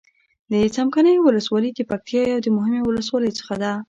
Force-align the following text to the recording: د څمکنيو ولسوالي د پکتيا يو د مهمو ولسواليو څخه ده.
د 0.51 0.53
څمکنيو 0.75 1.25
ولسوالي 1.27 1.69
د 1.73 1.79
پکتيا 1.89 2.23
يو 2.33 2.39
د 2.43 2.47
مهمو 2.57 2.87
ولسواليو 2.89 3.37
څخه 3.39 3.55
ده. 3.61 3.71